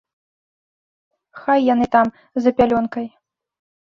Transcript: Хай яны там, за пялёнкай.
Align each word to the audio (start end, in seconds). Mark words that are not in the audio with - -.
Хай 1.41 1.59
яны 1.73 1.85
там, 1.95 2.07
за 2.45 2.49
пялёнкай. 2.61 3.05